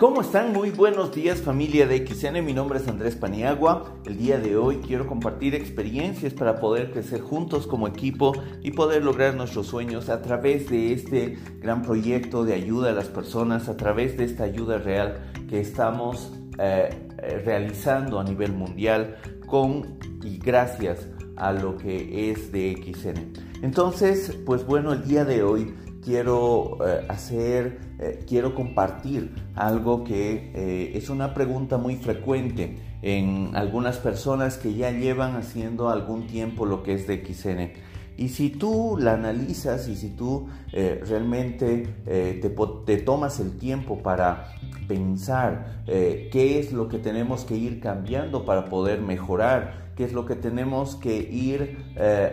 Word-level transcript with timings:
¿Cómo 0.00 0.22
están? 0.22 0.54
Muy 0.54 0.70
buenos 0.70 1.14
días 1.14 1.42
familia 1.42 1.86
de 1.86 2.06
XN, 2.06 2.42
mi 2.42 2.54
nombre 2.54 2.78
es 2.78 2.88
Andrés 2.88 3.16
Paniagua. 3.16 3.96
El 4.06 4.16
día 4.16 4.38
de 4.38 4.56
hoy 4.56 4.76
quiero 4.76 5.06
compartir 5.06 5.54
experiencias 5.54 6.32
para 6.32 6.58
poder 6.58 6.90
crecer 6.90 7.20
juntos 7.20 7.66
como 7.66 7.86
equipo 7.86 8.32
y 8.62 8.70
poder 8.70 9.04
lograr 9.04 9.34
nuestros 9.34 9.66
sueños 9.66 10.08
a 10.08 10.22
través 10.22 10.70
de 10.70 10.94
este 10.94 11.36
gran 11.60 11.82
proyecto 11.82 12.44
de 12.44 12.54
ayuda 12.54 12.88
a 12.88 12.94
las 12.94 13.08
personas, 13.08 13.68
a 13.68 13.76
través 13.76 14.16
de 14.16 14.24
esta 14.24 14.44
ayuda 14.44 14.78
real 14.78 15.32
que 15.50 15.60
estamos 15.60 16.32
eh, 16.58 16.88
eh, 17.18 17.42
realizando 17.44 18.18
a 18.18 18.24
nivel 18.24 18.54
mundial 18.54 19.18
con 19.44 19.98
y 20.24 20.38
gracias 20.38 21.08
a 21.36 21.52
lo 21.52 21.76
que 21.76 22.30
es 22.30 22.50
de 22.50 22.72
XN. 22.72 23.50
Entonces, 23.62 24.34
pues 24.46 24.64
bueno, 24.64 24.94
el 24.94 25.04
día 25.04 25.26
de 25.26 25.42
hoy 25.42 25.74
quiero 26.02 26.78
eh, 26.86 27.04
hacer, 27.08 27.78
eh, 27.98 28.24
quiero 28.26 28.54
compartir 28.54 29.34
algo 29.54 30.04
que 30.04 30.50
eh, 30.54 30.92
es 30.94 31.10
una 31.10 31.34
pregunta 31.34 31.78
muy 31.78 31.96
frecuente 31.96 32.78
en 33.02 33.50
algunas 33.54 33.98
personas 33.98 34.56
que 34.56 34.74
ya 34.74 34.90
llevan 34.90 35.36
haciendo 35.36 35.88
algún 35.88 36.26
tiempo 36.26 36.66
lo 36.66 36.82
que 36.82 36.94
es 36.94 37.06
de 37.06 37.24
XN. 37.24 37.72
Y 38.16 38.28
si 38.28 38.50
tú 38.50 38.98
la 39.00 39.14
analizas 39.14 39.88
y 39.88 39.96
si 39.96 40.10
tú 40.10 40.48
realmente 40.72 41.86
te, 42.04 42.50
te, 42.84 42.96
tomas 42.98 43.40
el 43.40 43.56
tiempo 43.56 44.02
para 44.02 44.56
pensar 44.86 45.84
qué 45.86 46.58
es 46.58 46.70
lo 46.74 46.88
que 46.88 46.98
tenemos 46.98 47.46
que 47.46 47.56
ir 47.56 47.80
cambiando 47.80 48.44
para 48.44 48.66
poder 48.66 49.00
mejorar, 49.00 49.92
qué 49.96 50.04
es 50.04 50.12
lo 50.12 50.26
que 50.26 50.36
tenemos 50.36 50.96
que 50.96 51.16
ir 51.16 51.78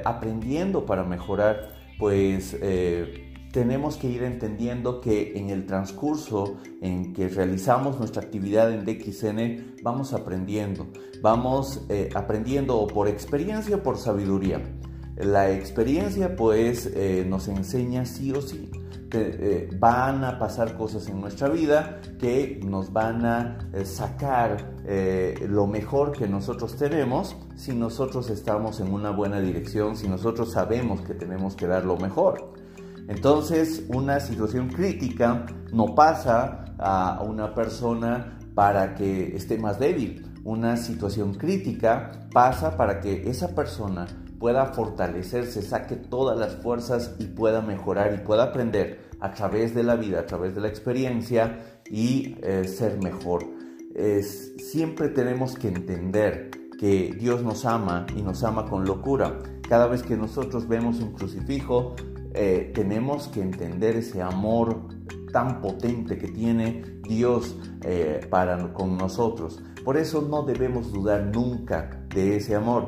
aprendiendo 0.03 0.86
para 0.86 1.05
mejorar, 1.05 1.70
pues 1.97 2.58
tenemos 3.52 3.98
que 3.98 4.08
ir 4.08 4.24
entendiendo 4.24 5.02
que 5.02 5.38
en 5.38 5.50
el 5.50 5.66
transcurso 5.66 6.58
en 6.81 7.14
que 7.14 7.30
realizamos 7.30 7.98
nuestra 7.98 8.22
actividad 8.22 8.72
en 8.72 8.86
DXN 8.86 9.81
vamos 9.84 10.14
aprendiendo, 10.14 10.88
vamos 11.22 11.86
eh, 11.89 12.09
aprendiendo 12.14 12.78
o 12.78 12.88
por 12.88 13.08
experiencia 13.08 13.78
o 13.78 13.84
por 13.84 13.98
sabiduría. 13.98 14.62
La 15.16 15.52
experiencia 15.52 16.36
pues 16.36 16.92
eh, 16.94 17.26
nos 17.28 17.48
enseña 17.48 18.06
sí 18.06 18.31
o 18.31 18.42
sí 18.42 18.70
que 19.09 19.38
eh, 19.39 19.70
van 19.80 20.26
a 20.26 20.38
pasar 20.38 20.76
cosas 20.78 21.08
en 21.08 21.22
nuestra 21.22 21.48
vida 21.48 22.02
que 22.20 22.59
nos 22.64 22.92
van 22.92 23.26
a 23.26 23.58
sacar 23.86 24.76
lo 25.48 25.67
mejor 25.67 26.11
que 26.11 26.28
nosotros 26.28 26.76
tenemos 26.76 27.36
si 27.56 27.73
nosotros 27.73 28.30
estamos 28.30 28.80
en 28.80 28.94
una 28.94 29.11
buena 29.11 29.39
dirección, 29.39 29.95
si 29.95 30.08
nosotros 30.08 30.52
sabemos 30.52 31.02
que 31.02 31.14
tenemos 31.14 31.56
que 31.56 31.67
dar 31.67 31.86
lo 31.86 31.98
mejor. 31.98 32.67
Entonces, 33.08 33.83
una 33.88 34.19
situación 34.19 34.69
crítica 34.69 35.45
no 35.72 35.95
pasa 35.95 36.66
a 36.77 37.23
una 37.23 37.53
persona 37.53 38.38
para 38.53 38.95
que 38.95 39.36
esté 39.36 39.58
más 39.58 39.80
débil. 39.80 40.25
Una 40.44 40.77
situación 40.77 41.33
crítica 41.36 42.27
pasa 42.33 42.75
para 42.75 42.99
que 42.99 43.30
esa 43.30 43.53
persona 43.55 44.08
pueda 44.39 44.67
fortalecerse, 44.67 45.61
saque 45.61 45.95
todas 45.95 46.38
las 46.38 46.55
fuerzas 46.55 47.16
y 47.19 47.25
pueda 47.25 47.61
mejorar 47.61 48.14
y 48.14 48.25
pueda 48.25 48.44
aprender 48.44 49.09
a 49.19 49.31
través 49.31 49.73
de 49.73 49.83
la 49.83 49.95
vida, 49.95 50.19
a 50.19 50.25
través 50.25 50.53
de 50.53 50.61
la 50.61 50.67
experiencia 50.67 51.81
y 51.89 52.36
eh, 52.44 52.66
ser 52.67 52.97
mejor. 53.02 53.45
siempre 54.58 55.09
tenemos 55.09 55.55
que 55.55 55.69
entender 55.69 56.52
que 56.80 57.16
Dios 57.19 57.42
nos 57.42 57.66
ama 57.66 58.05
y 58.16 58.21
nos 58.21 58.44
ama 58.44 58.66
con 58.66 58.86
locura. 58.86 59.39
Cada 59.67 59.88
vez 59.88 60.03
que 60.03 60.16
nosotros 60.16 60.67
vemos 60.67 60.99
un 60.99 61.14
crucifijo, 61.14 61.95
eh, 62.39 62.71
tenemos 62.75 63.27
que 63.30 63.41
entender 63.41 63.95
ese 63.95 64.21
amor 64.21 64.89
tan 65.31 65.59
potente 65.59 66.19
que 66.19 66.27
tiene 66.27 66.83
Dios 67.02 67.57
eh, 67.83 68.27
para 68.30 68.73
con 68.73 68.95
nosotros. 68.95 69.59
Por 69.83 69.97
eso 69.97 70.21
no 70.21 70.43
debemos 70.43 70.93
dudar 70.93 71.31
nunca 71.33 72.05
de 72.14 72.37
ese 72.37 72.53
amor 72.53 72.86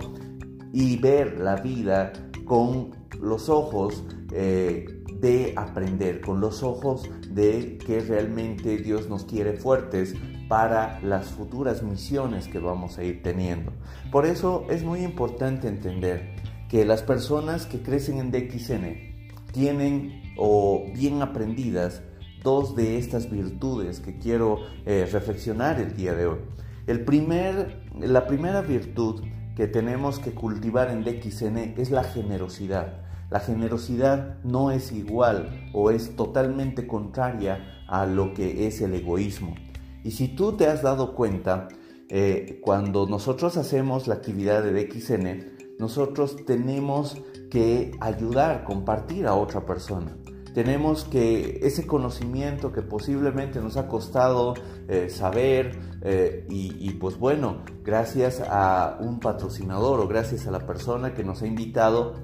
y 0.72 0.98
ver 0.98 1.40
la 1.40 1.56
vida 1.56 2.14
con 2.46 2.92
los 3.20 3.50
ojos 3.50 4.04
eh, 4.32 5.04
de 5.20 5.54
aprender, 5.58 6.22
con 6.22 6.40
los 6.40 6.62
ojos 6.62 7.10
de 7.32 7.80
que 7.84 8.02
realmente 8.02 8.78
Dios 8.78 9.10
nos 9.10 9.26
quiere 9.26 9.54
fuertes 9.54 10.14
para 10.48 11.00
las 11.02 11.26
futuras 11.26 11.82
misiones 11.82 12.48
que 12.48 12.60
vamos 12.60 13.00
a 13.00 13.04
ir 13.04 13.24
teniendo. 13.24 13.74
Por 14.12 14.28
eso 14.28 14.68
es 14.70 14.84
muy 14.84 15.00
importante 15.00 15.68
entender 15.68 16.36
que 16.70 16.86
las 16.86 17.02
personas 17.02 17.66
que 17.66 17.82
crecen 17.82 18.20
en 18.20 18.30
DXN 18.30 19.09
tienen 19.52 20.34
o 20.38 20.86
bien 20.94 21.22
aprendidas 21.22 22.02
dos 22.44 22.76
de 22.76 22.98
estas 22.98 23.30
virtudes 23.30 24.00
que 24.00 24.18
quiero 24.18 24.60
eh, 24.86 25.08
reflexionar 25.12 25.80
el 25.80 25.96
día 25.96 26.14
de 26.16 26.28
hoy. 26.28 26.40
El 26.88 27.04
primer, 27.04 27.84
la 28.00 28.28
primera 28.28 28.62
virtud 28.62 29.24
que 29.56 29.68
tenemos 29.68 30.20
que 30.20 30.32
cultivar 30.32 30.90
en 30.90 31.04
DXN 31.04 31.76
es 31.78 31.92
la 31.92 32.04
generosidad. 32.04 33.02
La 33.30 33.40
generosidad 33.40 34.42
no 34.44 34.72
es 34.72 34.92
igual 34.92 35.70
o 35.74 35.92
es 35.92 36.16
totalmente 36.16 36.88
contraria 36.88 37.84
a 37.88 38.06
lo 38.06 38.34
que 38.34 38.68
es 38.68 38.82
el 38.82 38.94
egoísmo. 38.94 39.56
Y 40.04 40.12
si 40.12 40.30
tú 40.30 40.54
te 40.54 40.68
has 40.68 40.82
dado 40.82 41.14
cuenta, 41.14 41.68
eh, 42.08 42.60
cuando 42.64 43.06
nosotros 43.06 43.58
hacemos 43.58 44.08
la 44.08 44.16
actividad 44.16 44.64
de 44.64 44.72
DXN, 44.72 45.78
nosotros 45.78 46.44
tenemos 46.46 47.22
que 47.50 47.92
ayudar, 48.00 48.64
compartir 48.64 49.28
a 49.28 49.34
otra 49.36 49.66
persona. 49.66 50.16
Tenemos 50.54 51.04
que 51.06 51.60
ese 51.62 51.86
conocimiento 51.86 52.72
que 52.72 52.82
posiblemente 52.82 53.62
nos 53.62 53.78
ha 53.78 53.88
costado 53.88 54.56
eh, 54.88 55.10
saber 55.10 55.80
eh, 56.02 56.46
y, 56.50 56.92
pues 56.94 57.18
bueno, 57.18 57.58
gracias 57.84 58.42
a 58.42 58.98
un 59.00 59.20
patrocinador 59.20 60.00
o 60.00 60.08
gracias 60.08 60.48
a 60.48 60.52
la 60.52 60.66
persona 60.66 61.14
que 61.14 61.24
nos 61.24 61.44
ha 61.44 61.48
invitado, 61.48 62.16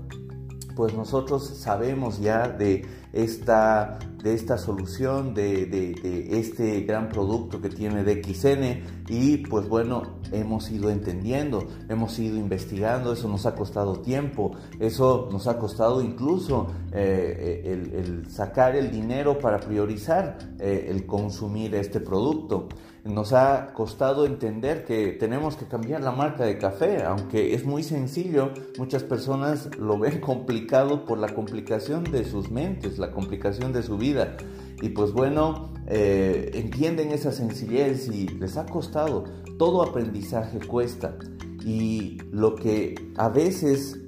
pues 0.75 0.94
nosotros 0.94 1.47
sabemos 1.47 2.19
ya 2.19 2.50
de 2.50 2.86
esta, 3.13 3.97
de 4.22 4.34
esta 4.34 4.58
solución, 4.58 5.34
de, 5.34 5.96
este 6.31 6.81
gran 6.81 7.08
producto 7.08 7.62
que 7.62 7.69
tiene 7.69 8.03
DXN 8.03 9.06
y 9.08 9.38
pues 9.38 9.69
bueno, 9.69 10.18
hemos 10.31 10.69
ido 10.69 10.90
entendiendo, 10.90 11.66
hemos 11.88 12.19
ido 12.19 12.38
investigando, 12.38 13.14
eso 13.14 13.30
nos 13.30 13.46
ha 13.46 13.56
costado 13.56 14.02
tiempo, 14.02 14.52
eso 14.80 15.30
nos 15.31 15.47
ha 15.47 15.58
costado 15.58 16.02
incluso 16.02 16.68
eh, 16.91 17.62
el, 17.96 18.30
sacar 18.30 18.75
el 18.75 18.91
dinero 18.91 19.40
para 19.40 19.59
priorizar 19.62 20.38
eh, 20.59 20.88
el 20.90 21.06
consumir 21.06 21.74
este 21.75 22.02
producto 22.02 22.68
nos 23.06 23.34
ha 23.34 23.72
costado 23.74 24.26
entender 24.26 24.84
que 24.84 25.10
tenemos 25.12 25.56
que 25.56 25.66
cambiar 25.66 26.02
la 26.02 26.12
marca 26.12 26.44
de 26.44 26.58
café, 26.58 27.04
aunque 27.04 27.54
es 27.54 27.64
muy 27.64 27.84
sencillo, 27.84 28.52
muchas 28.80 29.04
personas 29.04 29.70
lo 29.78 30.00
ven 30.00 30.20
complicado 30.22 31.06
por 31.06 31.20
la 31.20 31.34
complicación 31.34 32.04
de 32.04 32.26
sus 32.26 32.50
mentes, 32.50 32.98
la 32.98 33.12
complicación 33.12 33.72
de 33.74 33.84
su 33.84 33.98
vida. 33.98 34.36
Y 34.82 34.90
pues 34.90 35.14
bueno, 35.14 35.72
eh, 35.88 36.52
entienden 36.56 37.12
esa 37.12 37.32
sencillez 37.32 38.08
y 38.08 38.28
les 38.28 38.58
ha 38.58 38.66
costado. 38.66 39.26
Todo 39.60 39.84
aprendizaje 39.84 40.60
cuesta. 40.60 41.16
Y 41.64 42.18
lo 42.32 42.56
que 42.56 42.96
a 43.18 43.30
veces 43.30 44.00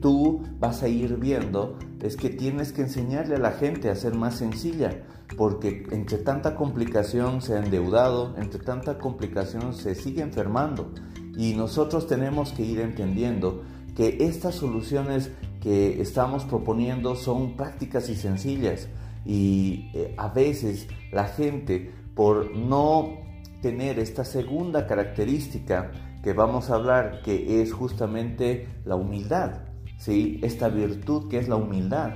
tú 0.00 0.42
vas 0.58 0.82
a 0.82 0.88
ir 0.88 1.16
viendo 1.16 1.78
es 2.02 2.16
que 2.16 2.30
tienes 2.30 2.72
que 2.72 2.82
enseñarle 2.82 3.36
a 3.36 3.40
la 3.40 3.52
gente 3.52 3.90
a 3.90 3.94
ser 3.94 4.14
más 4.14 4.36
sencilla 4.36 5.02
porque 5.36 5.86
entre 5.90 6.18
tanta 6.18 6.54
complicación 6.54 7.42
se 7.42 7.54
ha 7.54 7.64
endeudado, 7.64 8.34
entre 8.38 8.60
tanta 8.60 8.98
complicación 8.98 9.74
se 9.74 9.94
sigue 9.94 10.22
enfermando. 10.22 10.92
Y 11.36 11.54
nosotros 11.54 12.06
tenemos 12.06 12.52
que 12.52 12.62
ir 12.64 12.80
entendiendo 12.80 13.62
que 13.94 14.18
estas 14.20 14.54
soluciones 14.54 15.30
que 15.60 16.00
estamos 16.00 16.44
proponiendo 16.44 17.14
son 17.14 17.56
prácticas 17.56 18.08
y 18.08 18.16
sencillas. 18.16 18.88
Y 19.24 19.90
eh, 19.94 20.14
a 20.16 20.28
veces 20.28 20.88
la 21.12 21.24
gente 21.24 21.92
por 22.14 22.56
no 22.56 23.18
tener 23.60 23.98
esta 23.98 24.24
segunda 24.24 24.86
característica 24.86 25.90
que 26.22 26.32
vamos 26.32 26.70
a 26.70 26.74
hablar 26.74 27.22
que 27.22 27.62
es 27.62 27.72
justamente 27.72 28.68
la 28.84 28.96
humildad, 28.96 29.67
¿sí? 29.98 30.40
esta 30.42 30.68
virtud 30.68 31.28
que 31.28 31.38
es 31.38 31.48
la 31.48 31.56
humildad 31.56 32.14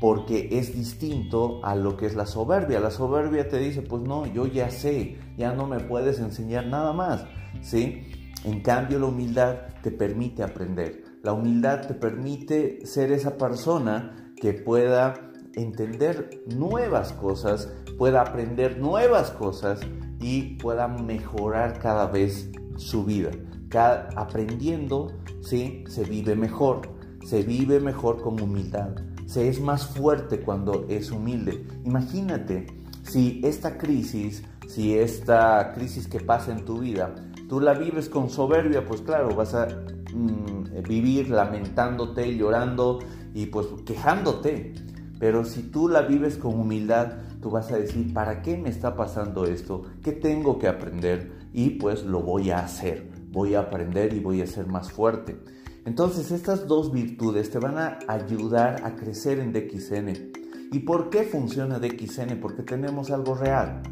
porque 0.00 0.48
es 0.52 0.74
distinto 0.74 1.64
a 1.64 1.74
lo 1.74 1.96
que 1.96 2.06
es 2.06 2.14
la 2.14 2.26
soberbia. 2.26 2.80
La 2.80 2.90
soberbia 2.90 3.48
te 3.48 3.58
dice, 3.58 3.82
pues 3.82 4.02
no, 4.02 4.26
yo 4.26 4.46
ya 4.46 4.70
sé, 4.70 5.18
ya 5.36 5.52
no 5.54 5.66
me 5.66 5.80
puedes 5.80 6.18
enseñar 6.18 6.66
nada 6.66 6.92
más, 6.92 7.24
¿sí? 7.62 8.32
En 8.44 8.60
cambio, 8.60 8.98
la 8.98 9.06
humildad 9.06 9.56
te 9.82 9.90
permite 9.90 10.42
aprender. 10.42 11.02
La 11.22 11.32
humildad 11.32 11.86
te 11.86 11.94
permite 11.94 12.84
ser 12.86 13.10
esa 13.10 13.36
persona 13.36 14.32
que 14.36 14.52
pueda 14.52 15.14
entender 15.54 16.42
nuevas 16.46 17.12
cosas, 17.12 17.72
pueda 17.96 18.20
aprender 18.20 18.78
nuevas 18.78 19.30
cosas 19.30 19.80
y 20.20 20.56
pueda 20.56 20.86
mejorar 20.86 21.78
cada 21.78 22.06
vez 22.06 22.50
su 22.76 23.04
vida. 23.04 23.30
Cada, 23.68 24.08
aprendiendo, 24.16 25.12
¿sí? 25.42 25.84
Se 25.88 26.04
vive 26.04 26.36
mejor, 26.36 26.82
se 27.24 27.42
vive 27.42 27.80
mejor 27.80 28.20
con 28.22 28.40
humildad 28.40 28.96
se 29.26 29.48
es 29.48 29.60
más 29.60 29.84
fuerte 29.84 30.38
cuando 30.38 30.86
es 30.88 31.10
humilde. 31.10 31.66
Imagínate 31.84 32.68
si 33.02 33.40
esta 33.42 33.76
crisis 33.76 34.44
si 34.66 34.98
esta 34.98 35.72
crisis 35.74 36.08
que 36.08 36.20
pasa 36.20 36.52
en 36.52 36.64
tu 36.64 36.80
vida, 36.80 37.14
tú 37.48 37.60
la 37.60 37.74
vives 37.74 38.08
con 38.08 38.30
soberbia, 38.30 38.84
pues 38.84 39.00
claro, 39.00 39.34
vas 39.34 39.54
a 39.54 39.68
mm, 40.12 40.82
vivir 40.82 41.30
lamentándote, 41.30 42.36
llorando 42.36 42.98
y 43.32 43.46
pues 43.46 43.68
quejándote. 43.84 44.74
Pero 45.18 45.44
si 45.44 45.62
tú 45.62 45.88
la 45.88 46.02
vives 46.02 46.36
con 46.36 46.58
humildad, 46.58 47.12
tú 47.40 47.50
vas 47.50 47.70
a 47.72 47.78
decir, 47.78 48.12
¿para 48.12 48.42
qué 48.42 48.58
me 48.58 48.68
está 48.68 48.96
pasando 48.96 49.46
esto? 49.46 49.84
¿Qué 50.02 50.12
tengo 50.12 50.58
que 50.58 50.68
aprender? 50.68 51.32
Y 51.52 51.70
pues 51.70 52.04
lo 52.04 52.20
voy 52.20 52.50
a 52.50 52.58
hacer, 52.58 53.08
voy 53.36 53.54
a 53.54 53.60
aprender 53.60 54.14
y 54.14 54.20
voy 54.20 54.40
a 54.40 54.46
ser 54.46 54.66
más 54.66 54.90
fuerte. 54.90 55.38
Entonces 55.84 56.30
estas 56.30 56.66
dos 56.66 56.90
virtudes 56.90 57.50
te 57.50 57.58
van 57.58 57.76
a 57.76 57.98
ayudar 58.08 58.80
a 58.82 58.96
crecer 58.96 59.40
en 59.40 59.52
DXN. 59.52 60.32
¿Y 60.72 60.78
por 60.80 61.10
qué 61.10 61.24
funciona 61.24 61.78
DXN? 61.78 62.40
Porque 62.40 62.62
tenemos 62.62 63.10
algo 63.10 63.34
real. 63.34 63.82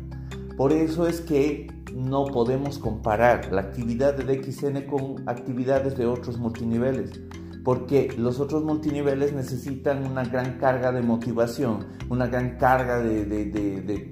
Por 0.57 0.73
eso 0.73 1.07
es 1.07 1.21
que 1.21 1.67
no 1.95 2.25
podemos 2.25 2.79
comparar 2.79 3.53
la 3.53 3.61
actividad 3.61 4.15
de 4.15 4.25
DXN 4.35 4.87
con 4.87 5.29
actividades 5.29 5.95
de 5.95 6.07
otros 6.07 6.39
multiniveles, 6.39 7.21
porque 7.65 8.15
los 8.17 8.41
otros 8.41 8.65
multiniveles 8.65 9.35
necesitan 9.35 10.07
una 10.07 10.25
gran 10.25 10.57
carga 10.57 10.91
de 10.91 11.03
motivación, 11.03 11.87
una 12.09 12.29
gran 12.29 12.57
carga 12.57 12.99
de, 12.99 14.11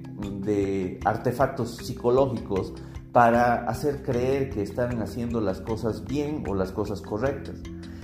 artefactos 1.03 1.77
psicológicos 1.77 2.73
para 3.13 3.65
hacer 3.69 4.03
creer 4.03 4.49
que 4.49 4.61
están 4.61 5.01
haciendo 5.01 5.39
las 5.39 5.61
cosas 5.61 6.03
bien 6.03 6.43
o 6.47 6.55
las 6.55 6.73
cosas 6.73 7.01
correctas. 7.01 7.61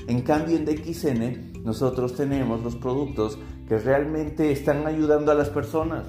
En 0.07 0.21
cambio, 0.21 0.55
en 0.55 0.63
DXN 0.63 1.63
nosotros 1.65 2.15
tenemos 2.15 2.63
los 2.63 2.77
productos 2.77 3.37
que 3.67 3.77
realmente 3.77 4.51
están 4.51 4.87
ayudando 4.87 5.31
a 5.31 5.35
las 5.35 5.49
personas 5.49 6.05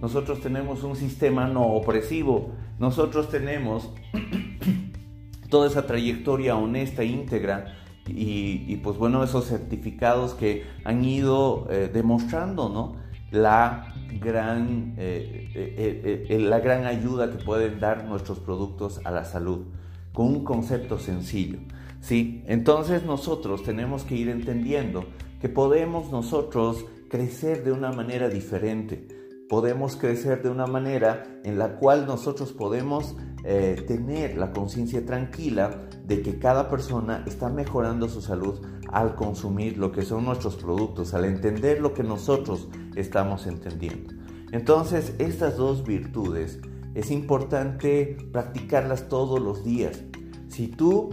nosotros 0.00 0.40
tenemos 0.40 0.82
un 0.84 0.94
sistema 0.94 1.48
no 1.48 1.66
opresivo. 1.66 2.50
Nosotros 2.78 3.30
tenemos 3.30 3.90
toda 5.50 5.68
esa 5.68 5.86
trayectoria 5.86 6.56
honesta 6.56 7.02
e 7.02 7.06
íntegra 7.06 7.74
y, 8.08 8.76
pues 8.76 8.98
bueno, 8.98 9.24
esos 9.24 9.46
certificados 9.46 10.34
que 10.34 10.64
han 10.84 11.04
ido 11.04 11.66
eh, 11.70 11.90
demostrando, 11.92 12.68
¿no? 12.68 12.96
La 13.32 13.95
gran, 14.20 14.94
eh, 14.96 16.26
eh, 16.28 16.38
la 16.40 16.60
gran 16.60 16.86
ayuda 16.86 17.30
que 17.30 17.42
pueden 17.42 17.80
dar 17.80 18.04
nuestros 18.04 18.38
productos 18.38 19.00
a 19.04 19.10
la 19.10 19.24
salud 19.24 19.66
con 20.12 20.26
un 20.26 20.44
concepto 20.44 20.98
sencillo. 20.98 21.58
¿sí? 22.00 22.42
Entonces 22.46 23.04
nosotros 23.04 23.62
tenemos 23.62 24.04
que 24.04 24.16
ir 24.16 24.28
entendiendo 24.28 25.04
que 25.40 25.48
podemos 25.48 26.10
nosotros 26.10 26.84
crecer 27.08 27.64
de 27.64 27.72
una 27.72 27.92
manera 27.92 28.28
diferente 28.28 29.15
podemos 29.48 29.96
crecer 29.96 30.42
de 30.42 30.50
una 30.50 30.66
manera 30.66 31.40
en 31.44 31.58
la 31.58 31.76
cual 31.76 32.06
nosotros 32.06 32.52
podemos 32.52 33.16
eh, 33.44 33.84
tener 33.86 34.36
la 34.36 34.50
conciencia 34.50 35.04
tranquila 35.04 35.88
de 36.04 36.22
que 36.22 36.38
cada 36.38 36.68
persona 36.68 37.22
está 37.26 37.48
mejorando 37.48 38.08
su 38.08 38.20
salud 38.20 38.60
al 38.90 39.14
consumir 39.14 39.78
lo 39.78 39.92
que 39.92 40.02
son 40.02 40.24
nuestros 40.24 40.56
productos, 40.56 41.14
al 41.14 41.24
entender 41.24 41.80
lo 41.80 41.94
que 41.94 42.02
nosotros 42.02 42.68
estamos 42.96 43.46
entendiendo. 43.46 44.14
Entonces, 44.52 45.14
estas 45.18 45.56
dos 45.56 45.84
virtudes 45.84 46.60
es 46.94 47.10
importante 47.10 48.16
practicarlas 48.32 49.08
todos 49.08 49.40
los 49.40 49.64
días. 49.64 50.02
Si 50.48 50.68
tú 50.68 51.10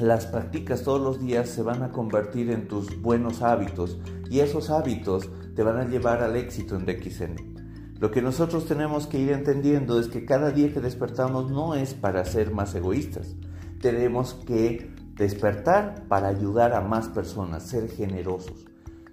las 0.00 0.26
practicas 0.26 0.82
todos 0.82 1.00
los 1.00 1.20
días, 1.20 1.48
se 1.48 1.62
van 1.62 1.82
a 1.82 1.92
convertir 1.92 2.50
en 2.50 2.66
tus 2.66 3.00
buenos 3.00 3.42
hábitos 3.42 3.98
y 4.30 4.40
esos 4.40 4.70
hábitos 4.70 5.30
te 5.54 5.62
van 5.62 5.78
a 5.78 5.88
llevar 5.88 6.22
al 6.22 6.36
éxito 6.36 6.76
en 6.76 6.86
DXN. 6.86 7.98
Lo 8.00 8.10
que 8.10 8.22
nosotros 8.22 8.66
tenemos 8.66 9.06
que 9.06 9.18
ir 9.18 9.30
entendiendo 9.30 10.00
es 10.00 10.08
que 10.08 10.24
cada 10.24 10.50
día 10.50 10.72
que 10.72 10.80
despertamos 10.80 11.50
no 11.50 11.74
es 11.74 11.94
para 11.94 12.24
ser 12.24 12.52
más 12.52 12.74
egoístas. 12.74 13.36
Tenemos 13.80 14.34
que 14.46 14.90
despertar 15.14 16.06
para 16.08 16.28
ayudar 16.28 16.74
a 16.74 16.80
más 16.80 17.08
personas, 17.08 17.62
ser 17.62 17.88
generosos, 17.88 18.66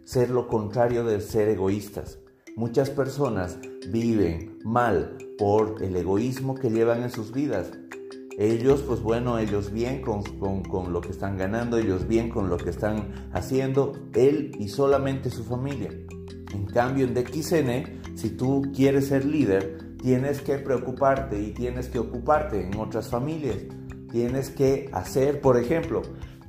ser 0.04 0.30
lo 0.30 0.48
contrario 0.48 1.04
de 1.04 1.22
ser 1.22 1.50
egoístas. 1.50 2.20
Muchas 2.56 2.90
personas 2.90 3.60
viven 3.90 4.60
mal 4.66 5.18
por 5.38 5.82
el 5.82 5.96
egoísmo 5.96 6.56
que 6.56 6.70
llevan 6.70 7.04
en 7.04 7.12
sus 7.12 7.32
vidas. 7.32 7.72
Ellos, 8.38 8.82
pues 8.82 9.02
bueno, 9.02 9.38
ellos 9.38 9.72
bien 9.72 10.02
con, 10.02 10.24
con, 10.64 10.92
lo 10.92 11.02
que 11.02 11.12
están 11.12 11.38
ganando, 11.38 11.78
ellos 11.78 12.08
bien 12.08 12.30
con 12.30 12.50
lo 12.50 12.58
que 12.58 12.72
están 12.72 13.30
haciendo, 13.32 13.94
él 14.14 14.52
y 14.58 14.70
solamente 14.70 15.30
su 15.30 15.44
familia. 15.44 15.92
En 16.53 16.65
cambio, 16.65 17.06
en 17.06 17.13
DXN, 17.13 18.18
si 18.18 18.30
tú 18.31 18.71
quieres 18.75 19.07
ser 19.07 19.25
líder, 19.25 19.95
tienes 20.01 20.42
que 20.42 20.57
preocuparte 20.57 21.42
y 21.42 21.51
tienes 21.51 21.88
que 21.88 22.00
ocuparte 22.00 22.65
en 22.65 22.77
otras 22.77 23.07
familias. 23.07 23.57
Tienes 24.12 24.50
que 24.50 24.89
hacer, 24.92 25.39
por 25.39 25.57
ejemplo, 25.57 26.01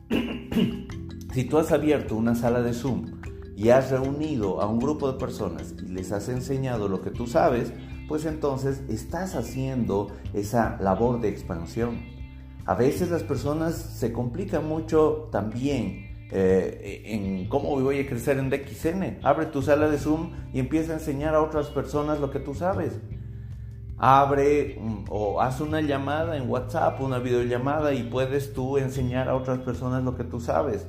si 1.32 1.44
tú 1.44 1.58
has 1.58 1.70
abierto 1.70 2.16
una 2.16 2.34
sala 2.34 2.62
de 2.62 2.72
Zoom 2.72 3.20
y 3.56 3.68
has 3.68 3.90
reunido 3.90 4.60
a 4.60 4.66
un 4.66 4.80
grupo 4.80 5.12
de 5.12 5.18
personas 5.18 5.74
y 5.80 5.88
les 5.88 6.10
has 6.10 6.28
enseñado 6.28 6.88
lo 6.88 7.02
que 7.02 7.10
tú 7.10 7.26
sabes, 7.26 7.72
pues 8.08 8.24
entonces 8.24 8.82
estás 8.88 9.36
haciendo 9.36 10.08
esa 10.34 10.76
labor 10.80 11.20
de 11.20 11.28
expansión. 11.28 12.00
A 12.64 12.74
veces 12.74 13.10
las 13.10 13.22
personas 13.22 13.74
se 13.74 14.12
complican 14.12 14.68
mucho 14.68 15.28
también 15.30 16.11
eh, 16.34 17.02
en 17.04 17.46
cómo 17.46 17.78
voy 17.78 18.00
a 18.00 18.06
crecer 18.06 18.38
en 18.38 18.48
DXN. 18.48 19.18
Abre 19.22 19.46
tu 19.46 19.60
sala 19.60 19.88
de 19.88 19.98
Zoom 19.98 20.32
y 20.54 20.60
empieza 20.60 20.92
a 20.92 20.94
enseñar 20.94 21.34
a 21.34 21.42
otras 21.42 21.66
personas 21.68 22.20
lo 22.20 22.30
que 22.30 22.38
tú 22.38 22.54
sabes. 22.54 22.98
Abre 23.98 24.80
o 25.10 25.42
haz 25.42 25.60
una 25.60 25.82
llamada 25.82 26.38
en 26.38 26.48
WhatsApp, 26.48 27.00
una 27.02 27.18
videollamada 27.18 27.92
y 27.92 28.04
puedes 28.04 28.54
tú 28.54 28.78
enseñar 28.78 29.28
a 29.28 29.36
otras 29.36 29.58
personas 29.58 30.04
lo 30.04 30.16
que 30.16 30.24
tú 30.24 30.40
sabes. 30.40 30.86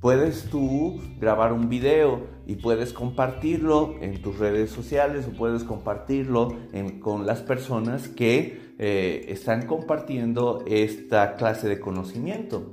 Puedes 0.00 0.44
tú 0.50 1.00
grabar 1.20 1.52
un 1.52 1.68
video 1.68 2.26
y 2.46 2.56
puedes 2.56 2.92
compartirlo 2.92 3.94
en 4.00 4.20
tus 4.20 4.38
redes 4.38 4.70
sociales 4.70 5.28
o 5.28 5.36
puedes 5.36 5.62
compartirlo 5.62 6.56
con 7.00 7.24
las 7.24 7.42
personas 7.42 8.08
que 8.08 8.74
eh, 8.78 9.26
están 9.28 9.66
compartiendo 9.66 10.64
esta 10.66 11.36
clase 11.36 11.68
de 11.68 11.78
conocimiento. 11.78 12.70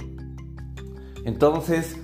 Entonces, 1.25 1.98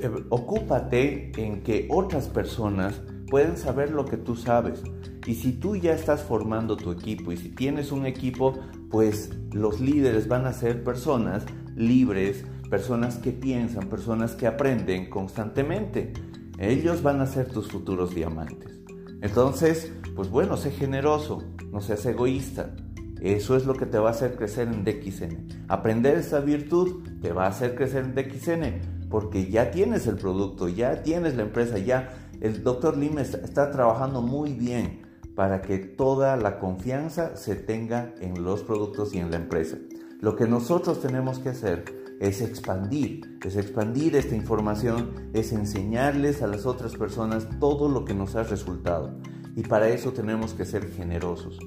eh, 0.00 0.10
ocúpate 0.30 1.32
en 1.36 1.62
que 1.62 1.88
otras 1.90 2.28
personas 2.28 3.00
pueden 3.28 3.56
saber 3.56 3.92
lo 3.92 4.04
que 4.04 4.16
tú 4.16 4.36
sabes. 4.36 4.82
Y 5.26 5.36
si 5.36 5.52
tú 5.52 5.76
ya 5.76 5.94
estás 5.94 6.22
formando 6.22 6.76
tu 6.76 6.90
equipo 6.90 7.32
y 7.32 7.36
si 7.36 7.48
tienes 7.50 7.92
un 7.92 8.06
equipo, 8.06 8.58
pues 8.90 9.30
los 9.52 9.80
líderes 9.80 10.28
van 10.28 10.46
a 10.46 10.52
ser 10.52 10.82
personas 10.84 11.44
libres, 11.76 12.44
personas 12.68 13.16
que 13.16 13.32
piensan, 13.32 13.88
personas 13.88 14.34
que 14.34 14.46
aprenden 14.46 15.08
constantemente. 15.08 16.12
Ellos 16.58 17.02
van 17.02 17.20
a 17.20 17.26
ser 17.26 17.48
tus 17.50 17.68
futuros 17.68 18.14
diamantes. 18.14 18.80
Entonces, 19.22 19.92
pues 20.16 20.28
bueno, 20.28 20.56
sé 20.56 20.70
generoso, 20.72 21.42
no 21.70 21.80
seas 21.80 22.04
egoísta. 22.06 22.74
Eso 23.22 23.54
es 23.56 23.66
lo 23.66 23.74
que 23.74 23.86
te 23.86 23.98
va 23.98 24.08
a 24.08 24.12
hacer 24.12 24.34
crecer 24.34 24.66
en 24.66 24.82
DXN. 24.82 25.68
Aprender 25.68 26.18
esa 26.18 26.40
virtud 26.40 27.04
te 27.20 27.32
va 27.32 27.44
a 27.44 27.50
hacer 27.50 27.76
crecer 27.76 28.04
en 28.04 28.16
DXN 28.16 29.08
porque 29.08 29.48
ya 29.48 29.70
tienes 29.70 30.08
el 30.08 30.16
producto, 30.16 30.68
ya 30.68 31.04
tienes 31.04 31.36
la 31.36 31.42
empresa, 31.42 31.78
ya 31.78 32.08
el 32.40 32.64
doctor 32.64 32.96
Lim 32.96 33.18
está 33.18 33.70
trabajando 33.70 34.22
muy 34.22 34.54
bien 34.54 35.02
para 35.36 35.62
que 35.62 35.78
toda 35.78 36.36
la 36.36 36.58
confianza 36.58 37.36
se 37.36 37.54
tenga 37.54 38.12
en 38.20 38.42
los 38.42 38.64
productos 38.64 39.14
y 39.14 39.18
en 39.18 39.30
la 39.30 39.36
empresa. 39.36 39.76
Lo 40.20 40.34
que 40.34 40.48
nosotros 40.48 41.00
tenemos 41.00 41.38
que 41.38 41.50
hacer 41.50 41.84
es 42.18 42.40
expandir, 42.40 43.38
es 43.44 43.54
expandir 43.54 44.16
esta 44.16 44.34
información, 44.34 45.30
es 45.32 45.52
enseñarles 45.52 46.42
a 46.42 46.48
las 46.48 46.66
otras 46.66 46.96
personas 46.96 47.46
todo 47.60 47.88
lo 47.88 48.04
que 48.04 48.14
nos 48.14 48.34
ha 48.34 48.42
resultado. 48.42 49.16
Y 49.54 49.62
para 49.62 49.88
eso 49.90 50.12
tenemos 50.12 50.54
que 50.54 50.64
ser 50.64 50.90
generosos. 50.90 51.58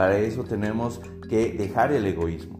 Para 0.00 0.16
eso 0.16 0.44
tenemos 0.44 0.98
que 1.28 1.52
dejar 1.52 1.92
el 1.92 2.06
egoísmo. 2.06 2.56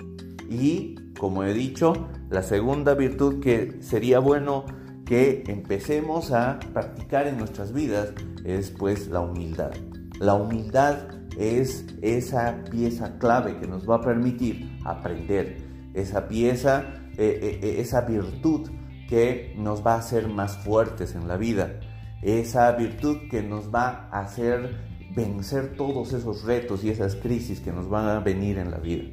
Y, 0.51 0.97
como 1.19 1.43
he 1.43 1.55
dicho, 1.55 2.07
la 2.29 2.43
segunda 2.43 2.93
virtud 2.93 3.41
que 3.41 3.79
sería 3.81 4.19
bueno 4.19 4.67
que 5.07 5.45
empecemos 5.47 6.33
a 6.33 6.59
practicar 6.75 7.27
en 7.27 7.39
nuestras 7.39 7.73
vidas 7.73 8.13
es 8.45 8.71
pues 8.71 9.09
la 9.09 9.21
humildad. 9.21 9.71
La 10.19 10.35
humildad 10.35 10.99
es 11.39 11.87
esa 12.03 12.63
pieza 12.71 13.17
clave 13.17 13.59
que 13.59 13.67
nos 13.67 13.89
va 13.89 13.95
a 13.95 14.01
permitir 14.03 14.79
aprender, 14.85 15.57
esa 15.95 16.29
pieza, 16.29 16.93
eh, 17.17 17.41
eh, 17.43 17.61
eh, 17.63 17.77
esa 17.79 18.03
virtud 18.03 18.69
que 19.09 19.55
nos 19.57 19.83
va 19.83 19.95
a 19.95 20.01
hacer 20.01 20.29
más 20.29 20.59
fuertes 20.59 21.15
en 21.15 21.27
la 21.27 21.39
vida, 21.39 21.81
esa 22.21 22.71
virtud 22.73 23.31
que 23.31 23.43
nos 23.43 23.75
va 23.75 24.11
a 24.13 24.21
hacer 24.21 24.90
vencer 25.15 25.75
todos 25.77 26.13
esos 26.13 26.45
retos 26.45 26.85
y 26.85 26.91
esas 26.91 27.17
crisis 27.17 27.61
que 27.61 27.73
nos 27.73 27.89
van 27.89 28.09
a 28.09 28.21
venir 28.21 28.59
en 28.59 28.71
la 28.71 28.79
vida. 28.79 29.05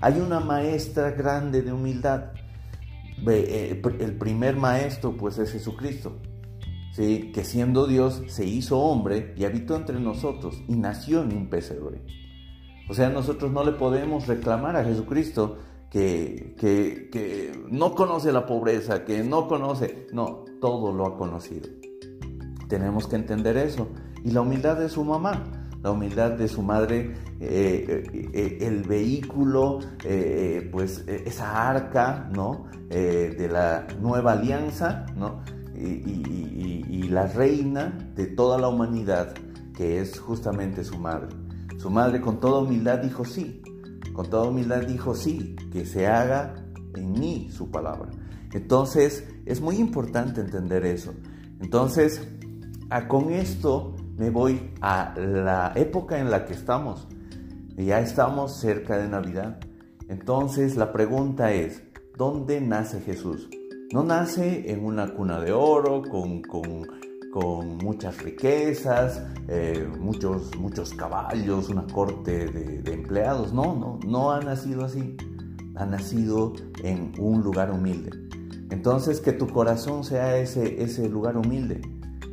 Hay 0.00 0.18
una 0.18 0.40
maestra 0.40 1.10
grande 1.10 1.62
de 1.62 1.72
humildad. 1.72 2.32
Eh, 3.26 3.82
el 4.00 4.16
primer 4.16 4.56
maestro 4.56 5.16
pues 5.16 5.38
es 5.38 5.52
Jesucristo, 5.52 6.16
¿sí? 6.92 7.30
que 7.34 7.44
siendo 7.44 7.86
Dios 7.86 8.22
se 8.28 8.46
hizo 8.46 8.78
hombre 8.78 9.34
y 9.36 9.44
habitó 9.44 9.76
entre 9.76 10.00
nosotros 10.00 10.62
y 10.68 10.76
nació 10.76 11.22
en 11.22 11.36
un 11.36 11.50
pesebre. 11.50 12.02
O 12.88 12.94
sea, 12.94 13.10
nosotros 13.10 13.52
no 13.52 13.62
le 13.62 13.72
podemos 13.72 14.26
reclamar 14.26 14.74
a 14.76 14.84
Jesucristo 14.84 15.58
que, 15.90 16.54
que, 16.58 17.52
no 17.68 17.94
conoce 17.94 18.32
la 18.32 18.46
pobreza, 18.46 19.04
que 19.04 19.22
no 19.22 19.48
conoce, 19.48 20.06
no, 20.12 20.44
todo 20.60 20.92
lo 20.92 21.06
ha 21.06 21.16
conocido. 21.16 21.68
Tenemos 22.68 23.06
que 23.06 23.16
entender 23.16 23.56
eso. 23.56 23.88
Y 24.24 24.30
la 24.30 24.42
humildad 24.42 24.76
de 24.78 24.88
su 24.88 25.04
mamá, 25.04 25.60
la 25.82 25.90
humildad 25.90 26.32
de 26.32 26.48
su 26.48 26.62
madre, 26.62 27.14
eh, 27.40 28.04
eh, 28.12 28.30
eh, 28.32 28.58
el 28.60 28.82
vehículo, 28.82 29.80
pues 30.70 31.04
esa 31.06 31.68
arca, 31.68 32.28
¿no? 32.34 32.66
de 32.88 33.48
la 33.50 33.86
nueva 34.00 34.32
alianza, 34.32 35.06
¿no? 35.16 35.40
y 35.74 37.02
la 37.08 37.26
reina 37.26 38.12
de 38.14 38.26
toda 38.26 38.58
la 38.58 38.68
humanidad, 38.68 39.34
que 39.74 40.00
es 40.00 40.18
justamente 40.18 40.84
su 40.84 40.98
madre. 40.98 41.28
Su 41.78 41.88
madre 41.88 42.20
con 42.20 42.40
toda 42.40 42.60
humildad 42.60 42.98
dijo 42.98 43.24
sí, 43.24 43.62
con 44.12 44.28
toda 44.28 44.48
humildad 44.48 44.82
dijo 44.86 45.14
sí, 45.14 45.56
que 45.72 45.86
se 45.86 46.06
haga 46.06 46.54
en 46.94 47.12
mí 47.12 47.48
su 47.50 47.70
palabra. 47.70 48.10
Entonces 48.52 49.26
es 49.46 49.60
muy 49.60 49.76
importante 49.76 50.40
entender 50.40 50.84
eso. 50.84 51.14
Entonces, 51.60 52.26
con 53.08 53.30
esto 53.30 53.94
me 54.20 54.28
voy 54.28 54.70
a 54.82 55.14
la 55.16 55.72
época 55.76 56.18
en 56.18 56.30
la 56.30 56.44
que 56.44 56.52
estamos. 56.52 57.08
Ya 57.78 58.00
estamos 58.00 58.60
cerca 58.60 58.98
de 58.98 59.08
Navidad. 59.08 59.58
Entonces 60.08 60.76
la 60.76 60.92
pregunta 60.92 61.52
es, 61.52 61.82
¿dónde 62.18 62.60
nace 62.60 63.00
Jesús? 63.00 63.48
No 63.94 64.04
nace 64.04 64.70
en 64.70 64.84
una 64.84 65.14
cuna 65.14 65.40
de 65.40 65.52
oro, 65.52 66.02
con, 66.02 66.42
con 66.42 66.86
con 67.30 67.78
muchas 67.78 68.20
riquezas, 68.22 69.22
eh, 69.46 69.88
muchos, 70.00 70.56
muchos 70.56 70.92
caballos, 70.94 71.68
una 71.68 71.86
corte 71.86 72.46
de, 72.46 72.92
empleados. 72.92 73.52
No, 73.52 73.74
no, 73.76 74.00
no 74.04 74.32
ha 74.32 74.40
nacido 74.40 74.84
así. 74.84 75.16
Ha 75.76 75.86
nacido 75.86 76.52
en 76.82 77.12
un 77.18 77.42
lugar 77.42 77.70
humilde. 77.70 78.10
Entonces 78.70 79.20
que 79.20 79.32
tu 79.32 79.46
corazón 79.46 80.02
sea 80.04 80.36
ese, 80.38 80.82
ese 80.82 81.08
lugar 81.08 81.36
humilde. 81.36 81.80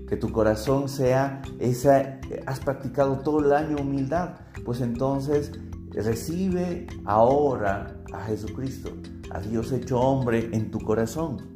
Que 0.08 0.18
tu 0.18 0.32
corazón 0.32 0.90
sea 0.90 1.42
esa, 1.60 2.20
has 2.46 2.60
practicado 2.60 3.20
todo 3.20 3.40
el 3.46 3.52
año 3.54 3.78
humildad. 3.78 4.36
Pues 4.66 4.82
entonces 4.82 5.52
recibe 5.94 6.88
ahora 7.06 7.96
a 8.14 8.22
Jesucristo, 8.26 8.92
a 9.32 9.40
Dios 9.40 9.72
hecho 9.72 10.00
hombre 10.00 10.50
en 10.54 10.72
tu 10.72 10.80
corazón. 10.80 11.54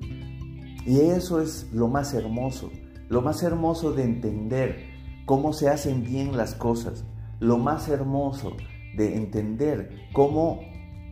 Y 0.86 1.00
eso 1.00 1.42
es 1.42 1.68
lo 1.72 1.88
más 1.88 2.14
hermoso 2.14 2.70
lo 3.12 3.22
más 3.22 3.44
hermoso 3.44 3.92
de 3.92 4.06
entender 4.06 4.86
cómo 5.26 5.52
se 5.52 5.68
hacen 5.68 6.06
bien 6.06 6.38
las 6.38 6.56
cosas, 6.56 7.04
lo 7.42 7.58
más 7.58 7.90
hermoso 7.90 8.56
de 8.96 9.18
entender 9.18 10.08
cómo 10.14 10.62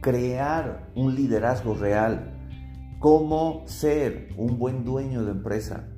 crear 0.01 0.89
un 0.95 1.13
liderazgo 1.13 1.73
real, 1.73 2.39
cómo 2.99 3.63
ser 3.65 4.29
un 4.37 4.57
buen 4.57 4.85
dueño 4.85 5.25
de 5.25 5.31
empresa. 5.31 5.89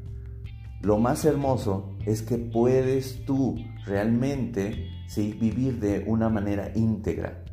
Lo 0.81 0.97
más 0.97 1.25
hermoso 1.25 1.89
es 2.05 2.21
que 2.21 2.37
puedes 2.37 3.23
tú 3.25 3.55
realmente 3.85 4.87
¿sí? 5.07 5.37
vivir 5.39 5.79
de 5.79 6.03
una 6.07 6.29
manera 6.29 6.71
íntegra. 6.75 7.43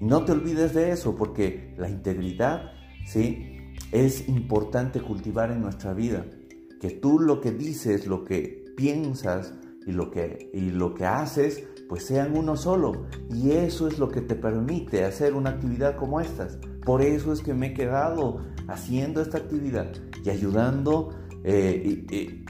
No 0.00 0.24
te 0.24 0.32
olvides 0.32 0.74
de 0.74 0.90
eso 0.90 1.14
porque 1.16 1.74
la 1.78 1.88
integridad 1.88 2.72
¿sí? 3.06 3.72
es 3.90 4.28
importante 4.28 5.00
cultivar 5.00 5.50
en 5.50 5.62
nuestra 5.62 5.94
vida 5.94 6.26
que 6.80 6.90
tú 6.90 7.18
lo 7.18 7.40
que 7.40 7.52
dices, 7.52 8.06
lo 8.06 8.24
que 8.24 8.64
piensas 8.76 9.54
y 9.86 9.92
lo 9.92 10.10
que, 10.10 10.50
y 10.52 10.70
lo 10.70 10.94
que 10.94 11.06
haces, 11.06 11.64
pues 11.88 12.04
sean 12.04 12.36
uno 12.36 12.56
solo. 12.56 13.06
Y 13.30 13.52
eso 13.52 13.88
es 13.88 13.98
lo 13.98 14.10
que 14.10 14.20
te 14.20 14.34
permite 14.34 15.04
hacer 15.04 15.32
una 15.32 15.50
actividad 15.50 15.96
como 15.96 16.20
estas. 16.20 16.58
Por 16.84 17.00
eso 17.00 17.32
es 17.32 17.40
que 17.40 17.54
me 17.54 17.68
he 17.68 17.74
quedado 17.74 18.44
haciendo 18.68 19.22
esta 19.22 19.38
actividad 19.38 19.92
y 20.22 20.28
ayudando 20.28 21.10
eh, 21.44 22.04
y, 22.10 22.44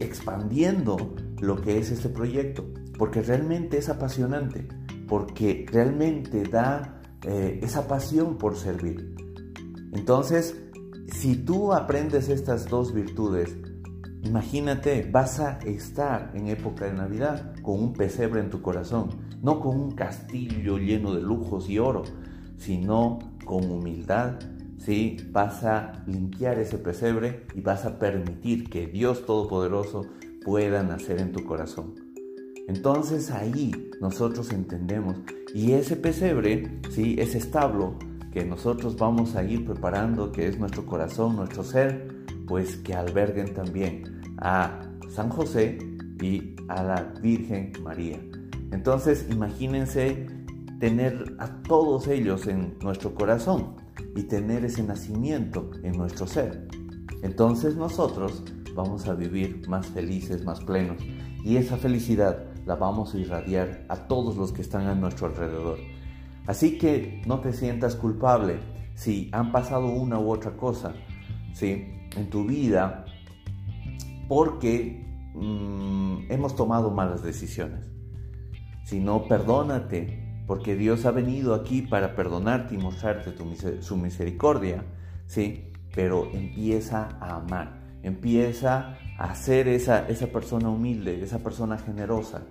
expandiendo 0.00 1.14
lo 1.40 1.60
que 1.60 1.78
es 1.78 1.90
este 1.90 2.08
proyecto. 2.08 2.64
Porque 2.98 3.22
realmente 3.22 3.78
es 3.78 3.88
apasionante. 3.88 4.68
Porque 5.08 5.66
realmente 5.70 6.44
da 6.44 7.00
eh, 7.26 7.60
esa 7.62 7.86
pasión 7.88 8.38
por 8.38 8.56
servir. 8.56 9.14
Entonces, 9.92 10.56
si 11.12 11.36
tú 11.36 11.72
aprendes 11.72 12.28
estas 12.28 12.68
dos 12.68 12.94
virtudes, 12.94 13.56
Imagínate, 14.22 15.08
vas 15.10 15.40
a 15.40 15.58
estar 15.60 16.32
en 16.34 16.48
época 16.48 16.84
de 16.84 16.92
Navidad 16.92 17.54
con 17.62 17.80
un 17.80 17.92
pesebre 17.94 18.40
en 18.40 18.50
tu 18.50 18.60
corazón, 18.60 19.08
no 19.42 19.60
con 19.60 19.80
un 19.80 19.92
castillo 19.92 20.76
lleno 20.76 21.14
de 21.14 21.22
lujos 21.22 21.70
y 21.70 21.78
oro, 21.78 22.02
sino 22.58 23.18
con 23.46 23.70
humildad, 23.70 24.34
¿sí? 24.80 25.16
Vas 25.30 25.62
a 25.64 26.02
limpiar 26.06 26.58
ese 26.58 26.78
pesebre 26.78 27.44
y 27.54 27.60
vas 27.60 27.84
a 27.84 27.98
permitir 27.98 28.68
que 28.68 28.86
Dios 28.86 29.24
Todopoderoso 29.26 30.06
pueda 30.44 30.82
nacer 30.82 31.20
en 31.20 31.32
tu 31.32 31.44
corazón. 31.44 31.94
Entonces 32.66 33.30
ahí 33.30 33.90
nosotros 34.00 34.52
entendemos 34.52 35.16
y 35.54 35.72
ese 35.72 35.96
pesebre, 35.96 36.80
¿sí? 36.90 37.16
Ese 37.18 37.38
establo 37.38 37.94
que 38.32 38.44
nosotros 38.44 38.96
vamos 38.96 39.34
a 39.34 39.42
ir 39.42 39.64
preparando, 39.64 40.30
que 40.32 40.46
es 40.46 40.58
nuestro 40.58 40.86
corazón, 40.86 41.36
nuestro 41.36 41.64
ser, 41.64 42.08
pues 42.46 42.76
que 42.76 42.94
alberguen 42.94 43.52
también 43.54 44.22
a 44.38 44.80
San 45.08 45.30
José 45.30 45.78
y 46.22 46.54
a 46.68 46.82
la 46.82 47.12
Virgen 47.20 47.72
María. 47.82 48.20
Entonces 48.70 49.26
imagínense 49.30 50.26
tener 50.78 51.34
a 51.38 51.62
todos 51.62 52.06
ellos 52.06 52.46
en 52.46 52.78
nuestro 52.80 53.14
corazón 53.14 53.79
y 54.16 54.22
tener 54.24 54.64
ese 54.64 54.82
nacimiento 54.82 55.70
en 55.82 55.96
nuestro 55.96 56.26
ser. 56.26 56.68
Entonces 57.22 57.76
nosotros 57.76 58.42
vamos 58.74 59.06
a 59.08 59.14
vivir 59.14 59.68
más 59.68 59.86
felices, 59.86 60.44
más 60.44 60.60
plenos 60.60 61.02
y 61.44 61.56
esa 61.56 61.76
felicidad 61.76 62.44
la 62.66 62.76
vamos 62.76 63.14
a 63.14 63.18
irradiar 63.18 63.84
a 63.88 63.96
todos 64.06 64.36
los 64.36 64.52
que 64.52 64.62
están 64.62 64.86
a 64.86 64.94
nuestro 64.94 65.26
alrededor. 65.26 65.78
Así 66.46 66.78
que 66.78 67.22
no 67.26 67.40
te 67.40 67.52
sientas 67.52 67.96
culpable 67.96 68.58
si 68.94 69.28
han 69.32 69.52
pasado 69.52 69.86
una 69.86 70.18
u 70.18 70.30
otra 70.30 70.56
cosa, 70.56 70.94
¿sí? 71.54 72.00
en 72.16 72.30
tu 72.30 72.44
vida 72.44 73.04
porque 74.28 75.04
mm, 75.34 76.30
hemos 76.30 76.54
tomado 76.54 76.90
malas 76.90 77.22
decisiones. 77.22 77.86
Si 78.84 79.00
no, 79.00 79.26
perdónate, 79.26 80.19
porque 80.50 80.74
Dios 80.74 81.06
ha 81.06 81.12
venido 81.12 81.54
aquí 81.54 81.80
para 81.80 82.16
perdonarte 82.16 82.74
y 82.74 82.78
mostrarte 82.78 83.32
su 83.80 83.96
misericordia, 83.96 84.84
¿sí? 85.24 85.70
Pero 85.94 86.28
empieza 86.32 87.06
a 87.20 87.36
amar, 87.36 87.80
empieza 88.02 88.98
a 89.16 89.32
ser 89.36 89.68
esa, 89.68 90.08
esa 90.08 90.26
persona 90.26 90.68
humilde, 90.68 91.22
esa 91.22 91.38
persona 91.38 91.78
generosa, 91.78 92.42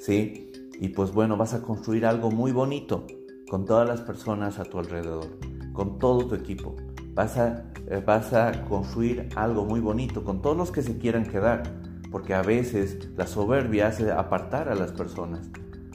¿sí? 0.00 0.50
Y 0.80 0.88
pues 0.88 1.12
bueno, 1.12 1.36
vas 1.36 1.52
a 1.52 1.60
construir 1.60 2.06
algo 2.06 2.30
muy 2.30 2.52
bonito 2.52 3.06
con 3.50 3.66
todas 3.66 3.86
las 3.86 4.00
personas 4.00 4.58
a 4.58 4.64
tu 4.64 4.78
alrededor, 4.78 5.38
con 5.74 5.98
todo 5.98 6.26
tu 6.26 6.34
equipo 6.34 6.74
vas 7.12 7.36
a, 7.36 7.64
eh, 7.86 8.02
vas 8.02 8.32
a 8.32 8.64
construir 8.64 9.28
algo 9.36 9.66
muy 9.66 9.80
bonito 9.80 10.24
con 10.24 10.40
todos 10.40 10.56
los 10.56 10.72
que 10.72 10.80
se 10.80 10.96
quieran 10.96 11.26
quedar, 11.26 11.64
porque 12.10 12.32
a 12.32 12.40
veces 12.40 13.10
la 13.14 13.26
soberbia 13.26 13.88
hace 13.88 14.10
apartar 14.10 14.70
a 14.70 14.74
las 14.74 14.92
personas, 14.92 15.50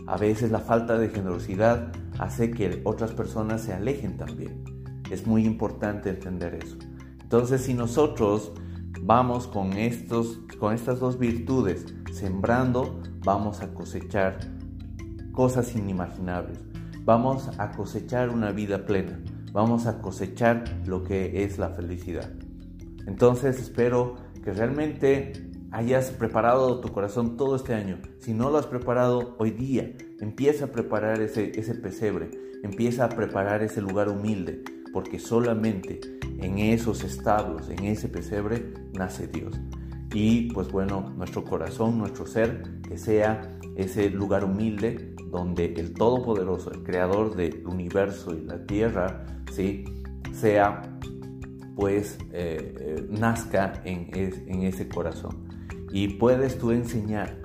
a 0.07 0.17
veces 0.17 0.51
la 0.51 0.59
falta 0.59 0.97
de 0.97 1.09
generosidad 1.09 1.91
hace 2.17 2.51
que 2.51 2.81
otras 2.85 3.11
personas 3.11 3.61
se 3.61 3.73
alejen 3.73 4.17
también. 4.17 4.63
Es 5.11 5.27
muy 5.27 5.45
importante 5.45 6.09
entender 6.09 6.55
eso. 6.55 6.77
Entonces, 7.21 7.61
si 7.61 7.73
nosotros 7.73 8.53
vamos 9.01 9.47
con, 9.47 9.73
estos, 9.73 10.39
con 10.59 10.73
estas 10.73 10.99
dos 10.99 11.19
virtudes 11.19 11.85
sembrando, 12.11 13.01
vamos 13.19 13.61
a 13.61 13.73
cosechar 13.73 14.39
cosas 15.31 15.75
inimaginables. 15.75 16.59
Vamos 17.03 17.49
a 17.59 17.71
cosechar 17.71 18.29
una 18.29 18.51
vida 18.51 18.85
plena 18.85 19.19
vamos 19.57 19.87
a 19.87 20.01
cosechar 20.03 20.63
lo 20.85 21.03
que 21.03 21.43
es 21.43 21.57
la 21.57 21.69
felicidad. 21.69 22.29
Entonces 23.07 23.59
espero 23.59 24.17
que 24.43 24.53
realmente 24.53 25.33
hayas 25.77 26.09
preparado 26.09 26.79
tu 26.79 26.91
corazón 26.91 27.37
todo 27.37 27.55
este 27.55 27.75
año. 27.75 27.99
Si 28.17 28.33
no 28.33 28.49
lo 28.49 28.57
has 28.57 28.65
preparado 28.65 29.35
hoy 29.37 29.51
día, 29.51 29.93
empieza 30.19 30.65
a 30.65 30.71
preparar 30.71 31.21
ese, 31.21 31.51
ese 31.53 31.75
pesebre, 31.75 32.31
empieza 32.63 33.05
a 33.05 33.09
preparar 33.09 33.61
ese 33.61 33.79
lugar 33.79 34.09
humilde, 34.09 34.63
porque 34.91 35.19
solamente 35.19 35.99
en 36.39 36.57
esos 36.57 37.03
establos, 37.03 37.69
en 37.69 37.85
ese 37.85 38.09
pesebre, 38.09 38.73
nace 38.93 39.27
Dios. 39.27 39.53
Y 40.11 40.51
pues 40.51 40.71
bueno, 40.71 41.13
nuestro 41.15 41.43
corazón, 41.43 41.99
nuestro 41.99 42.25
ser, 42.25 42.63
que 42.89 42.97
sea 42.97 43.59
ese 43.75 44.09
lugar 44.09 44.45
humilde 44.45 45.13
donde 45.29 45.75
el 45.75 45.93
Todopoderoso, 45.93 46.71
el 46.71 46.81
Creador 46.81 47.35
del 47.35 47.67
universo 47.67 48.33
y 48.33 48.41
la 48.41 48.65
tierra, 48.65 49.27
¿sí? 49.51 49.85
sea, 50.33 50.81
pues, 51.75 52.17
eh, 52.31 52.73
eh, 52.79 53.07
nazca 53.11 53.79
en, 53.85 54.09
en 54.15 54.63
ese 54.63 54.87
corazón. 54.87 55.46
Y 55.91 56.09
puedes 56.09 56.57
tú 56.57 56.71
enseñar 56.71 57.37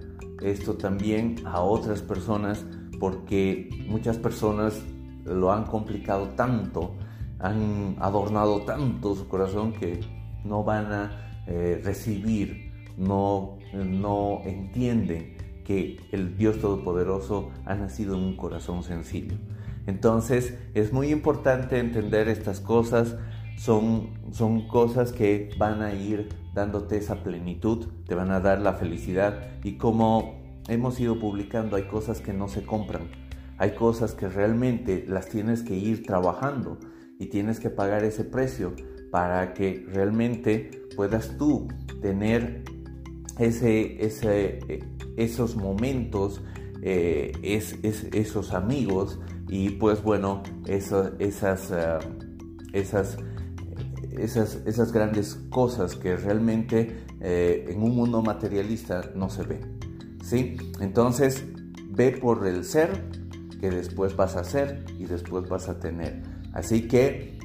esto 0.42 0.74
también 0.74 1.36
a 1.44 1.60
otras 1.60 2.02
personas 2.02 2.64
porque 2.98 3.68
muchas 3.88 4.16
personas 4.18 4.80
lo 5.24 5.52
han 5.52 5.64
complicado 5.64 6.28
tanto, 6.30 6.94
han 7.38 7.96
adornado 7.98 8.62
tanto 8.62 9.14
su 9.14 9.28
corazón 9.28 9.72
que 9.72 10.00
no 10.44 10.64
van 10.64 10.92
a 10.92 11.42
eh, 11.46 11.80
recibir, 11.82 12.72
no, 12.96 13.58
no 13.72 14.40
entienden 14.44 15.36
que 15.64 15.96
el 16.12 16.36
Dios 16.36 16.60
Todopoderoso 16.60 17.50
ha 17.64 17.74
nacido 17.74 18.16
en 18.16 18.22
un 18.22 18.36
corazón 18.36 18.82
sencillo. 18.82 19.36
Entonces 19.86 20.58
es 20.74 20.92
muy 20.92 21.10
importante 21.10 21.78
entender 21.78 22.28
estas 22.28 22.60
cosas, 22.60 23.16
son, 23.56 24.10
son 24.32 24.66
cosas 24.68 25.12
que 25.12 25.50
van 25.58 25.82
a 25.82 25.94
ir 25.94 26.28
dándote 26.54 26.96
esa 26.96 27.22
plenitud, 27.22 27.86
te 28.06 28.14
van 28.14 28.30
a 28.30 28.40
dar 28.40 28.60
la 28.60 28.74
felicidad. 28.74 29.60
Y 29.64 29.76
como 29.76 30.40
hemos 30.68 30.98
ido 31.00 31.18
publicando 31.18 31.76
hay 31.76 31.84
cosas 31.84 32.20
que 32.20 32.32
no 32.32 32.48
se 32.48 32.64
compran, 32.64 33.08
hay 33.58 33.72
cosas 33.72 34.14
que 34.14 34.28
realmente 34.28 35.04
las 35.08 35.28
tienes 35.28 35.62
que 35.62 35.76
ir 35.76 36.04
trabajando 36.04 36.78
y 37.18 37.26
tienes 37.26 37.60
que 37.60 37.70
pagar 37.70 38.04
ese 38.04 38.24
precio 38.24 38.74
para 39.10 39.54
que 39.54 39.86
realmente 39.92 40.70
puedas 40.96 41.36
tú 41.38 41.68
tener 42.00 42.64
ese, 43.38 44.04
ese, 44.04 44.82
esos 45.16 45.56
momentos, 45.56 46.42
eh, 46.82 47.32
es, 47.42 47.78
esos 47.82 48.52
amigos 48.52 49.20
y 49.48 49.70
pues 49.70 50.02
bueno, 50.02 50.42
esas, 50.66 51.70
uh, 51.70 51.98
esas, 52.72 53.18
esas, 54.18 54.60
esas, 54.66 54.92
grandes 54.92 55.34
cosas 55.50 55.96
que 55.96 56.16
realmente 56.16 57.04
eh, 57.20 57.66
en 57.68 57.82
un 57.82 57.96
mundo 57.96 58.22
materialista 58.22 59.10
no 59.14 59.30
se 59.30 59.44
ven. 59.44 59.78
¿sí? 60.22 60.56
Entonces, 60.80 61.44
ve 61.90 62.12
por 62.12 62.46
el 62.46 62.64
ser 62.64 62.90
que 63.60 63.70
después 63.70 64.16
vas 64.16 64.36
a 64.36 64.44
ser 64.44 64.84
y 64.98 65.04
después 65.04 65.48
vas 65.48 65.68
a 65.68 65.78
tener. 65.78 66.22
Así 66.52 66.88
que 66.88 67.38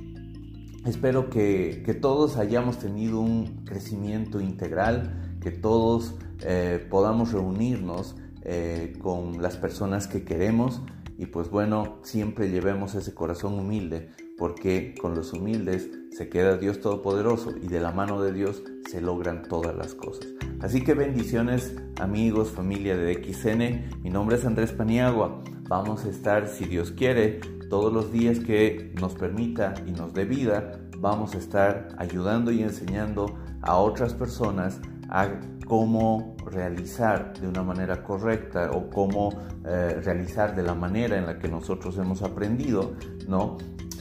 espero 0.86 1.29
que, 1.29 1.83
que 1.86 1.93
todos 1.93 2.38
hayamos 2.38 2.79
tenido 2.79 3.19
un 3.19 3.65
crecimiento 3.65 4.41
integral, 4.41 5.38
que 5.41 5.51
todos 5.51 6.15
eh, 6.41 6.86
podamos 6.89 7.31
reunirnos 7.31 8.15
eh, 8.43 8.93
con 9.01 9.41
las 9.41 9.57
personas 9.57 10.07
que 10.07 10.24
queremos 10.24 10.81
y 11.17 11.25
pues 11.25 11.50
bueno, 11.50 11.97
siempre 12.03 12.50
llevemos 12.50 12.93
ese 12.93 13.13
corazón 13.15 13.55
humilde, 13.55 14.09
porque 14.38 14.93
con 15.01 15.15
los 15.15 15.33
humildes 15.33 15.89
se 16.12 16.30
queda 16.30 16.58
Dios 16.58 16.80
Todopoderoso 16.82 17.54
y 17.62 17.68
de 17.68 17.80
la 17.80 17.92
mano 17.92 18.22
de 18.22 18.34
Dios 18.34 18.64
se 18.90 19.02
logran 19.02 19.44
todas 19.44 19.76
las 19.76 19.94
cosas. 19.94 20.28
Así 20.60 20.84
que 20.84 20.94
bendiciones 20.94 21.76
amigos, 22.00 22.50
familia 22.50 22.98
de 22.98 23.14
XN, 23.14 24.02
mi 24.04 24.10
nombre 24.10 24.38
es 24.38 24.46
Andrés 24.46 24.72
Paniagua, 24.72 25.44
vamos 25.68 26.06
a 26.06 26.10
estar, 26.10 26.48
si 26.48 26.66
Dios 26.66 26.92
quiere, 26.92 27.40
todos 27.70 27.94
los 27.94 28.12
días 28.12 28.40
que 28.40 28.94
nos 29.00 29.14
permita 29.14 29.74
y 29.86 29.92
nos 29.92 30.14
dé 30.14 30.26
vida, 30.26 30.80
vamos 30.98 31.36
a 31.36 31.38
estar 31.38 31.90
ayudando 31.98 32.52
y 32.52 32.64
enseñando 32.64 33.38
a 33.62 33.78
otras 33.78 34.14
personas 34.14 34.80
a 35.10 35.30
cómo 35.66 36.36
realizar 36.46 37.34
de 37.40 37.48
una 37.48 37.64
manera 37.64 38.04
correcta 38.04 38.72
o 38.72 38.90
cómo 38.90 39.30
eh, 39.66 40.00
realizar 40.04 40.56
de 40.56 40.64
la 40.64 40.74
manera 40.74 41.18
en 41.18 41.26
la 41.26 41.40
que 41.40 41.48
nosotros 41.48 41.98
hemos 41.98 42.22
aprendido, 42.22 42.94
¿no? 43.28 43.58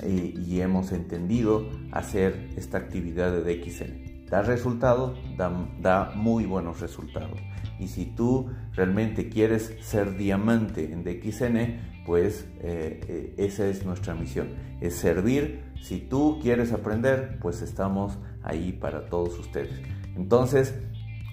Y, 0.07 0.61
hemos 0.61 0.93
entendido 0.93 1.67
hacer 1.91 2.51
esta 2.57 2.79
actividad 2.79 3.33
de 3.33 3.43
DXN. 3.43 4.27
Da 4.29 4.43
resultado, 4.43 5.15
da, 5.37 6.13
muy 6.15 6.45
buenos 6.45 6.81
resultados. 6.81 7.39
Y 7.79 7.89
si 7.89 8.07
tú 8.07 8.51
realmente 8.75 9.29
quieres 9.29 9.75
ser 9.81 10.17
diamante 10.17 10.93
en 10.93 11.03
DXN, 11.03 12.05
pues 12.05 12.47
eh, 12.61 13.01
eh, 13.09 13.35
esa 13.38 13.66
es 13.66 13.85
nuestra 13.85 14.14
misión, 14.14 14.49
es 14.81 14.95
servir. 14.97 15.62
Si 15.83 15.99
tú 15.99 16.38
quieres 16.42 16.73
aprender, 16.73 17.38
pues 17.40 17.62
estamos 17.62 18.19
ahí 18.42 18.73
para 18.73 19.09
todos 19.09 19.38
ustedes. 19.38 19.81
Entonces, 20.16 20.75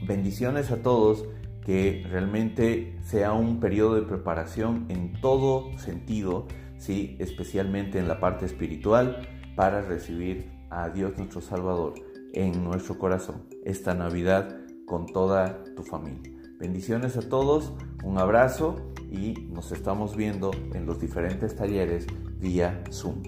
bendiciones 0.06 0.72
a 0.72 0.82
todos, 0.82 1.26
que 1.66 2.06
realmente 2.10 2.98
sea 3.04 3.34
un 3.34 3.60
periodo 3.60 3.96
de 3.96 4.02
preparación 4.02 4.86
en 4.90 5.14
todo 5.22 5.78
sentido, 5.78 6.48
¿sí? 6.78 7.16
especialmente 7.20 8.00
en 8.00 8.08
la 8.08 8.20
parte 8.20 8.46
espiritual, 8.46 9.28
para 9.56 9.82
recibir 9.82 10.52
a 10.70 10.90
Dios 10.90 11.18
nuestro 11.18 11.42
Salvador 11.42 11.94
en 12.34 12.64
nuestro 12.64 12.98
corazón 12.98 13.44
esta 13.64 13.94
Navidad 13.94 14.58
con 14.86 15.06
toda 15.06 15.64
tu 15.76 15.84
familia. 15.84 16.32
Bendiciones 16.60 17.18
a 17.18 17.30
todos, 17.30 17.74
un 18.04 18.18
abrazo 18.18 18.94
y 19.12 19.48
nos 19.52 19.72
estamos 19.72 20.16
viendo 20.16 20.52
en 20.74 20.86
los 20.86 21.00
diferentes 21.00 21.56
talleres 21.56 22.08
vía 22.40 22.84
Zoom 22.92 23.22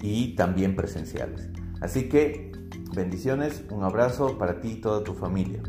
y 0.00 0.34
también 0.36 0.76
presenciales. 0.76 1.48
Así 1.80 2.08
que 2.08 2.52
bendiciones, 2.94 3.64
un 3.70 3.82
abrazo 3.82 4.38
para 4.38 4.60
ti 4.60 4.72
y 4.72 4.80
toda 4.80 5.02
tu 5.04 5.14
familia. 5.14 5.62